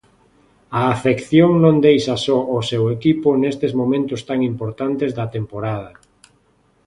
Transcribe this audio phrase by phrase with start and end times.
[0.79, 5.91] A afección non deixa só o seu equipo nestes momentos tan importantes da temporada.